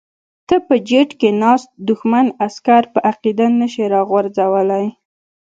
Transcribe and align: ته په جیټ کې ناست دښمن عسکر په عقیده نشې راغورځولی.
ته 0.47 0.55
په 0.67 0.75
جیټ 0.87 1.09
کې 1.19 1.29
ناست 1.43 1.69
دښمن 1.87 2.27
عسکر 2.45 2.83
په 2.93 2.99
عقیده 3.11 3.45
نشې 3.59 3.85
راغورځولی. 3.93 4.85